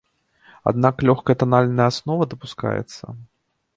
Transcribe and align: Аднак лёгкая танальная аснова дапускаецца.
Аднак 0.71 1.03
лёгкая 1.09 1.35
танальная 1.43 1.87
аснова 1.93 2.23
дапускаецца. 2.33 3.05